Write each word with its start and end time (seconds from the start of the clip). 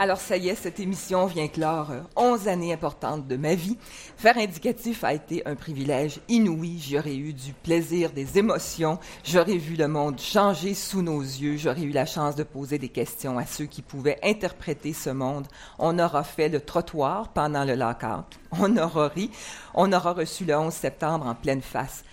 Alors 0.00 0.20
ça 0.20 0.36
y 0.36 0.48
est, 0.48 0.54
cette 0.54 0.78
émission 0.78 1.26
vient 1.26 1.48
clore 1.48 1.90
11 2.14 2.46
euh, 2.46 2.50
années 2.52 2.72
importantes 2.72 3.26
de 3.26 3.36
ma 3.36 3.56
vie. 3.56 3.76
Faire 4.16 4.38
indicatif 4.38 5.02
a 5.02 5.12
été 5.12 5.44
un 5.44 5.56
privilège 5.56 6.20
inouï. 6.28 6.78
J'aurais 6.78 7.16
eu 7.16 7.32
du 7.32 7.52
plaisir, 7.52 8.12
des 8.12 8.38
émotions. 8.38 9.00
J'aurais 9.24 9.56
vu 9.56 9.74
le 9.74 9.88
monde 9.88 10.20
changer 10.20 10.74
sous 10.74 11.02
nos 11.02 11.20
yeux. 11.20 11.56
J'aurais 11.56 11.82
eu 11.82 11.90
la 11.90 12.06
chance 12.06 12.36
de 12.36 12.44
poser 12.44 12.78
des 12.78 12.90
questions 12.90 13.38
à 13.38 13.44
ceux 13.44 13.64
qui 13.64 13.82
pouvaient 13.82 14.20
interpréter 14.22 14.92
ce 14.92 15.10
monde. 15.10 15.48
On 15.80 15.98
aura 15.98 16.22
fait 16.22 16.48
le 16.48 16.60
trottoir 16.60 17.30
pendant 17.30 17.64
le 17.64 17.74
lockout. 17.74 18.38
On 18.52 18.76
aura 18.76 19.08
ri. 19.08 19.32
On 19.74 19.92
aura 19.92 20.12
reçu 20.12 20.44
le 20.44 20.56
11 20.56 20.72
septembre 20.72 21.26
en 21.26 21.34
pleine 21.34 21.60
face. 21.60 22.04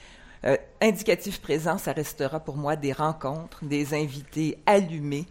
Euh, 0.43 0.57
indicatif 0.81 1.39
présent, 1.39 1.77
ça 1.77 1.91
restera 1.91 2.39
pour 2.39 2.55
moi 2.55 2.75
des 2.75 2.93
rencontres, 2.93 3.63
des 3.63 3.93
invités 3.93 4.57
allumés. 4.65 5.27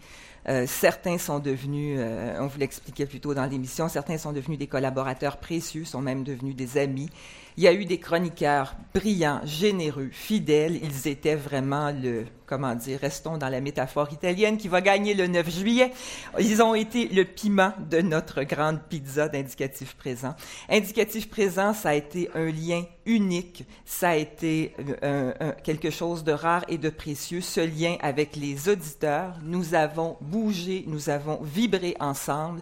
Euh, 0.46 0.66
certains 0.66 1.16
sont 1.16 1.38
devenus, 1.38 1.96
euh, 1.98 2.36
on 2.38 2.46
vous 2.46 2.58
l'expliquait 2.58 3.06
plus 3.06 3.20
tôt 3.20 3.32
dans 3.32 3.46
l'émission, 3.46 3.88
certains 3.88 4.18
sont 4.18 4.32
devenus 4.32 4.58
des 4.58 4.66
collaborateurs 4.66 5.38
précieux, 5.38 5.84
sont 5.84 6.02
même 6.02 6.22
devenus 6.22 6.54
des 6.54 6.76
amis. 6.76 7.08
Il 7.56 7.62
y 7.62 7.68
a 7.68 7.72
eu 7.72 7.84
des 7.86 7.98
chroniqueurs 7.98 8.74
brillants, 8.92 9.40
généreux, 9.44 10.08
fidèles. 10.10 10.80
Ils 10.82 11.08
étaient 11.08 11.36
vraiment 11.36 11.92
le, 11.92 12.24
comment 12.46 12.74
dire, 12.74 13.00
restons 13.00 13.38
dans 13.38 13.48
la 13.48 13.60
métaphore 13.60 14.12
italienne 14.12 14.56
qui 14.56 14.68
va 14.68 14.80
gagner 14.80 15.14
le 15.14 15.26
9 15.26 15.50
juillet. 15.50 15.92
Ils 16.38 16.62
ont 16.62 16.74
été 16.74 17.08
le 17.08 17.24
piment 17.24 17.72
de 17.90 18.00
notre 18.00 18.42
grande 18.42 18.80
pizza 18.82 19.28
d'indicatif 19.28 19.94
présent. 19.94 20.34
Indicatif 20.68 21.28
présent, 21.28 21.72
ça 21.72 21.90
a 21.90 21.94
été 21.94 22.30
un 22.34 22.50
lien 22.50 22.84
unique. 23.06 23.64
Ça 23.84 24.10
a 24.10 24.16
été 24.16 24.74
euh, 25.02 25.32
quelque 25.62 25.90
chose 25.90 26.24
de 26.24 26.32
rare 26.32 26.64
et 26.68 26.78
de 26.78 26.90
précieux. 26.90 27.40
Ce 27.40 27.60
lien 27.60 27.96
avec 28.00 28.36
les 28.36 28.68
auditeurs, 28.68 29.34
nous 29.42 29.74
avons 29.74 30.16
bougé, 30.20 30.84
nous 30.86 31.10
avons 31.10 31.40
vibré 31.42 31.96
ensemble. 32.00 32.60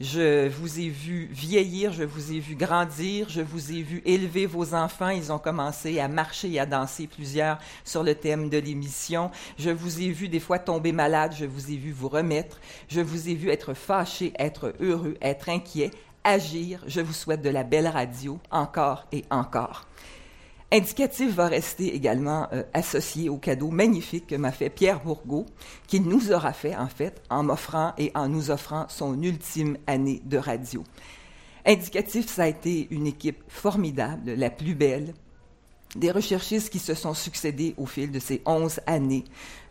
Je 0.00 0.48
vous 0.48 0.80
ai 0.80 0.88
vu 0.88 1.28
vieillir, 1.30 1.92
je 1.92 2.02
vous 2.02 2.32
ai 2.32 2.40
vu 2.40 2.56
grandir, 2.56 3.28
je 3.28 3.40
vous 3.40 3.72
ai 3.72 3.82
vu 3.82 4.02
élever 4.04 4.46
vos 4.46 4.74
enfants. 4.74 5.10
Ils 5.10 5.30
ont 5.30 5.38
commencé 5.38 6.00
à 6.00 6.08
marcher 6.08 6.50
et 6.50 6.60
à 6.60 6.66
danser 6.66 7.06
plusieurs 7.06 7.58
sur 7.84 8.02
le 8.02 8.14
thème 8.14 8.48
de 8.48 8.58
l'émission. 8.58 9.30
Je 9.58 9.70
vous 9.70 10.00
ai 10.00 10.10
vu 10.10 10.28
des 10.28 10.40
fois 10.40 10.58
tomber 10.58 10.92
malade, 10.92 11.34
je 11.38 11.44
vous 11.44 11.70
ai 11.70 11.76
vu 11.76 11.92
vous 11.92 12.08
remettre. 12.08 12.60
Je 12.88 13.00
vous 13.00 13.28
ai 13.28 13.34
vu 13.34 13.50
être 13.50 13.74
fâché, 13.74 14.32
être 14.38 14.74
heureux, 14.80 15.16
être 15.20 15.48
inquiet, 15.48 15.90
agir. 16.24 16.82
Je 16.86 17.00
vous 17.00 17.12
souhaite 17.12 17.42
de 17.42 17.50
la 17.50 17.62
belle 17.62 17.88
radio 17.88 18.40
encore 18.50 19.06
et 19.12 19.24
encore. 19.30 19.86
Indicatif 20.72 21.34
va 21.34 21.48
rester 21.48 21.94
également 21.94 22.48
euh, 22.54 22.62
associé 22.72 23.28
au 23.28 23.36
cadeau 23.36 23.70
magnifique 23.70 24.28
que 24.28 24.36
m'a 24.36 24.52
fait 24.52 24.70
Pierre 24.70 25.00
Bourgault, 25.00 25.44
qu'il 25.86 26.04
nous 26.04 26.32
aura 26.32 26.54
fait 26.54 26.74
en 26.74 26.88
fait 26.88 27.20
en 27.28 27.42
m'offrant 27.42 27.92
et 27.98 28.10
en 28.14 28.26
nous 28.26 28.50
offrant 28.50 28.86
son 28.88 29.22
ultime 29.22 29.76
année 29.86 30.22
de 30.24 30.38
radio. 30.38 30.82
Indicatif, 31.66 32.26
ça 32.26 32.44
a 32.44 32.46
été 32.46 32.88
une 32.90 33.06
équipe 33.06 33.44
formidable, 33.48 34.32
la 34.32 34.48
plus 34.48 34.74
belle, 34.74 35.12
des 35.94 36.10
recherchistes 36.10 36.70
qui 36.70 36.78
se 36.78 36.94
sont 36.94 37.12
succédés 37.12 37.74
au 37.76 37.84
fil 37.84 38.10
de 38.10 38.18
ces 38.18 38.40
onze 38.46 38.80
années. 38.86 39.24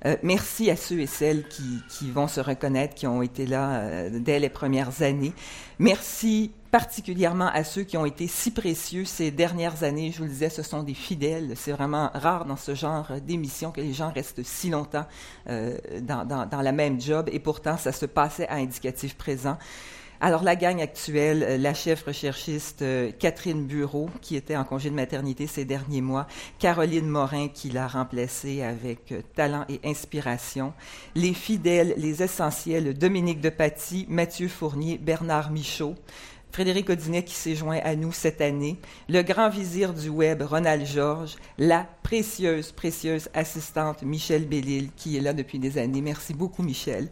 Euh, 0.05 0.17
merci 0.21 0.69
à 0.69 0.75
ceux 0.75 0.99
et 0.99 1.07
celles 1.07 1.47
qui, 1.47 2.11
vont 2.11 2.27
se 2.27 2.39
reconnaître, 2.39 2.93
qui 2.93 3.07
ont 3.07 3.23
été 3.23 3.47
là 3.47 3.79
euh, 3.79 4.19
dès 4.19 4.39
les 4.39 4.49
premières 4.49 5.01
années. 5.01 5.33
Merci 5.79 6.51
particulièrement 6.71 7.49
à 7.53 7.63
ceux 7.63 7.83
qui 7.83 7.97
ont 7.97 8.05
été 8.05 8.27
si 8.27 8.51
précieux 8.51 9.05
ces 9.05 9.29
dernières 9.29 9.83
années. 9.83 10.11
Je 10.11 10.19
vous 10.19 10.23
le 10.23 10.29
disais, 10.29 10.49
ce 10.49 10.63
sont 10.63 10.83
des 10.83 10.93
fidèles. 10.93 11.53
C'est 11.55 11.73
vraiment 11.73 12.09
rare 12.13 12.45
dans 12.45 12.55
ce 12.55 12.73
genre 12.73 13.07
d'émission 13.25 13.71
que 13.71 13.81
les 13.81 13.93
gens 13.93 14.11
restent 14.11 14.43
si 14.43 14.69
longtemps 14.69 15.05
euh, 15.49 15.77
dans, 16.01 16.25
dans 16.25 16.61
la 16.61 16.71
même 16.71 16.99
job. 16.99 17.29
Et 17.31 17.39
pourtant, 17.39 17.77
ça 17.77 17.91
se 17.91 18.05
passait 18.05 18.47
à 18.47 18.55
indicatif 18.55 19.15
présent. 19.15 19.57
Alors, 20.23 20.43
la 20.43 20.55
gang 20.55 20.79
actuelle, 20.79 21.41
euh, 21.41 21.57
la 21.57 21.73
chef 21.73 22.03
recherchiste 22.03 22.83
euh, 22.83 23.11
Catherine 23.11 23.65
Bureau, 23.65 24.07
qui 24.21 24.35
était 24.35 24.55
en 24.55 24.63
congé 24.63 24.91
de 24.91 24.95
maternité 24.95 25.47
ces 25.47 25.65
derniers 25.65 26.01
mois, 26.01 26.27
Caroline 26.59 27.07
Morin, 27.07 27.47
qui 27.47 27.71
l'a 27.71 27.87
remplacée 27.87 28.61
avec 28.61 29.15
talent 29.33 29.65
et 29.67 29.79
inspiration, 29.83 30.73
les 31.15 31.33
fidèles, 31.33 31.95
les 31.97 32.21
essentiels, 32.21 32.95
Dominique 32.95 33.41
Depaty, 33.41 34.05
Mathieu 34.09 34.47
Fournier, 34.47 34.99
Bernard 34.99 35.49
Michaud, 35.49 35.95
Frédéric 36.51 36.89
Audinet 36.89 37.23
qui 37.23 37.33
s'est 37.33 37.55
joint 37.55 37.79
à 37.83 37.95
nous 37.95 38.11
cette 38.11 38.41
année, 38.41 38.77
le 39.07 39.21
grand 39.21 39.49
vizir 39.49 39.93
du 39.93 40.09
web, 40.09 40.41
Ronald 40.41 40.85
Georges, 40.85 41.35
la 41.57 41.87
précieuse, 42.03 42.71
précieuse 42.71 43.29
assistante 43.33 44.03
Michel 44.03 44.45
Bellil, 44.45 44.89
qui 44.95 45.17
est 45.17 45.21
là 45.21 45.33
depuis 45.33 45.59
des 45.59 45.77
années. 45.77 46.01
Merci 46.01 46.33
beaucoup, 46.33 46.61
Michel. 46.61 47.09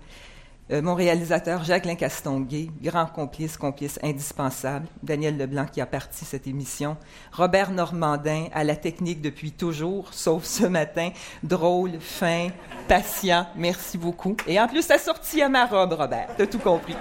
Euh, 0.71 0.83
mon 0.83 0.93
réalisateur 0.93 1.63
Jacques 1.63 1.97
Castonguay, 1.97 2.69
grand 2.81 3.07
complice, 3.07 3.57
complice 3.57 3.97
indispensable, 4.03 4.87
Daniel 5.01 5.35
Leblanc 5.35 5.65
qui 5.65 5.81
a 5.81 5.87
parti 5.87 6.25
cette 6.25 6.45
émission, 6.45 6.95
Robert 7.31 7.71
Normandin 7.71 8.47
à 8.53 8.63
la 8.63 8.75
technique 8.75 9.21
depuis 9.21 9.51
toujours, 9.51 10.13
sauf 10.13 10.43
ce 10.43 10.65
matin, 10.65 11.09
drôle, 11.41 11.93
fin, 11.99 12.49
patient, 12.87 13.47
merci 13.55 13.97
beaucoup. 13.97 14.37
Et 14.47 14.59
en 14.59 14.67
plus, 14.67 14.83
ça 14.83 14.99
sorti 14.99 15.41
à 15.41 15.49
ma 15.49 15.65
robe, 15.65 15.93
Robert, 15.93 16.27
t'as 16.37 16.45
tout 16.45 16.59
compris. 16.59 16.95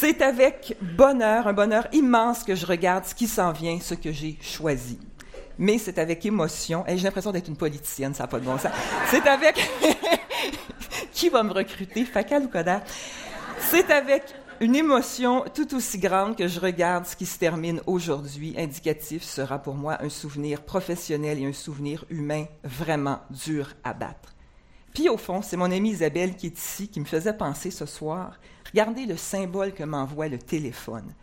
C'est 0.00 0.22
avec 0.22 0.76
bonheur, 0.80 1.48
un 1.48 1.52
bonheur 1.52 1.88
immense 1.90 2.44
que 2.44 2.54
je 2.54 2.64
regarde 2.64 3.04
ce 3.04 3.16
qui 3.16 3.26
s'en 3.26 3.50
vient, 3.50 3.80
ce 3.80 3.94
que 3.94 4.12
j'ai 4.12 4.38
choisi. 4.40 4.96
Mais 5.58 5.76
c'est 5.78 5.98
avec 5.98 6.24
émotion, 6.24 6.84
et 6.86 6.96
j'ai 6.96 7.02
l'impression 7.02 7.32
d'être 7.32 7.48
une 7.48 7.56
politicienne, 7.56 8.14
ça 8.14 8.22
n'a 8.22 8.26
pas 8.28 8.38
de 8.38 8.44
bon 8.44 8.56
sens. 8.58 8.70
C'est 9.10 9.26
avec 9.26 9.58
qui 11.12 11.28
va 11.30 11.42
me 11.42 11.52
recruter, 11.52 12.04
Facal 12.04 12.44
ou 12.44 12.48
Coda? 12.48 12.84
C'est 13.58 13.90
avec 13.90 14.22
une 14.60 14.76
émotion 14.76 15.44
tout 15.52 15.74
aussi 15.74 15.98
grande 15.98 16.36
que 16.36 16.46
je 16.46 16.60
regarde 16.60 17.04
ce 17.04 17.16
qui 17.16 17.26
se 17.26 17.36
termine 17.36 17.80
aujourd'hui. 17.84 18.54
Indicatif 18.56 19.24
sera 19.24 19.58
pour 19.58 19.74
moi 19.74 19.98
un 20.00 20.10
souvenir 20.10 20.62
professionnel 20.62 21.40
et 21.42 21.46
un 21.46 21.52
souvenir 21.52 22.04
humain 22.08 22.44
vraiment 22.62 23.18
dur 23.30 23.70
à 23.82 23.94
battre. 23.94 24.37
Puis 24.98 25.08
au 25.08 25.16
fond, 25.16 25.42
c'est 25.42 25.56
mon 25.56 25.70
amie 25.70 25.90
Isabelle 25.90 26.34
qui 26.34 26.46
est 26.46 26.58
ici 26.58 26.88
qui 26.88 26.98
me 26.98 27.04
faisait 27.04 27.32
penser 27.32 27.70
ce 27.70 27.86
soir. 27.86 28.32
Regardez 28.72 29.06
le 29.06 29.16
symbole 29.16 29.72
que 29.72 29.84
m'envoie 29.84 30.26
le 30.26 30.40
téléphone. 30.40 31.14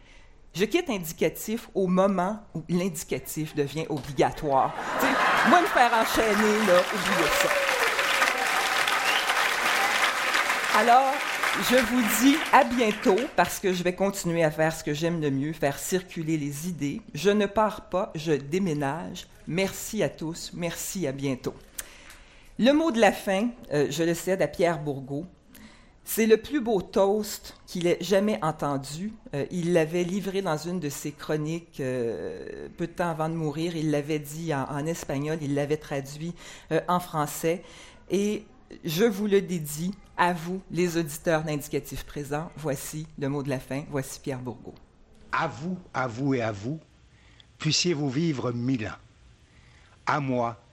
Je 0.53 0.63
quitte 0.63 0.89
indicatif 0.89 1.69
au 1.73 1.87
moment 1.87 2.39
où 2.53 2.63
l'indicatif 2.69 3.53
devient 3.53 3.85
obligatoire. 3.89 4.73
moi, 5.49 5.59
me 5.59 5.67
faire 5.67 5.91
enchaîner, 5.93 6.65
là, 6.67 6.79
oubliez 6.93 7.29
ça. 7.41 7.49
Alors, 10.79 11.13
je 11.69 11.75
vous 11.75 12.01
dis 12.21 12.37
à 12.53 12.63
bientôt 12.63 13.19
parce 13.35 13.59
que 13.59 13.73
je 13.73 13.83
vais 13.83 13.93
continuer 13.93 14.45
à 14.45 14.51
faire 14.51 14.73
ce 14.73 14.85
que 14.85 14.93
j'aime 14.93 15.19
le 15.19 15.31
mieux, 15.31 15.51
faire 15.51 15.77
circuler 15.77 16.37
les 16.37 16.69
idées. 16.69 17.01
Je 17.13 17.29
ne 17.29 17.45
pars 17.45 17.89
pas, 17.89 18.13
je 18.15 18.31
déménage. 18.31 19.27
Merci 19.47 20.01
à 20.01 20.07
tous, 20.07 20.51
merci 20.53 21.07
à 21.07 21.11
bientôt. 21.11 21.53
Le 22.57 22.71
mot 22.71 22.89
de 22.91 23.01
la 23.01 23.11
fin, 23.11 23.49
euh, 23.73 23.87
je 23.89 24.03
le 24.03 24.13
cède 24.13 24.41
à 24.41 24.47
Pierre 24.47 24.81
Bourgault. 24.81 25.25
C'est 26.05 26.25
le 26.25 26.37
plus 26.37 26.61
beau 26.61 26.81
toast 26.81 27.57
qu'il 27.67 27.85
ait 27.85 27.97
jamais 27.99 28.39
entendu. 28.41 29.11
Euh, 29.33 29.45
il 29.51 29.73
l'avait 29.73 30.05
livré 30.05 30.41
dans 30.41 30.55
une 30.55 30.79
de 30.79 30.87
ses 30.87 31.11
chroniques 31.11 31.81
euh, 31.81 32.69
peu 32.77 32.87
de 32.87 32.93
temps 32.93 33.09
avant 33.09 33.27
de 33.27 33.33
mourir. 33.33 33.75
Il 33.75 33.91
l'avait 33.91 34.19
dit 34.19 34.53
en, 34.53 34.63
en, 34.69 34.85
espagnol, 34.85 35.37
il 35.41 35.53
l'avait 35.53 35.75
traduit 35.75 36.33
en 36.87 36.99
français. 37.01 37.61
Et 38.09 38.45
je 38.85 39.03
vous 39.03 39.27
le 39.27 39.41
dédie 39.41 39.91
à 40.15 40.31
vous, 40.31 40.61
les 40.71 40.95
auditeurs 40.95 41.43
d'indicatifs 41.43 42.05
présents. 42.05 42.49
Voici 42.55 43.05
le 43.19 43.27
mot 43.27 43.43
de 43.43 43.49
la 43.49 43.59
fin. 43.59 43.83
Voici 43.89 44.21
Pierre 44.21 44.39
Bourgault. 44.39 44.75
À 45.33 45.49
vous, 45.49 45.77
à 45.93 46.07
vous 46.07 46.35
et 46.35 46.41
à 46.41 46.53
vous, 46.53 46.79
puissiez-vous 47.57 48.09
vivre 48.09 48.53
mille 48.53 48.87
ans. 48.87 49.01
À 50.05 50.21
moi, 50.21 50.64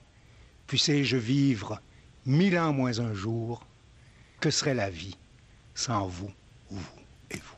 puissé-je 0.73 1.17
vivre 1.17 1.79
mille 2.25 2.57
ans 2.57 2.73
moins 2.73 2.99
un 2.99 3.13
jour? 3.13 3.63
Que 4.39 4.49
serait 4.49 4.73
la 4.73 4.89
vie 4.89 5.15
sans 5.75 6.07
vous 6.07 6.31
ou 6.71 6.75
vous 6.77 7.01
et 7.29 7.37
vous? 7.37 7.57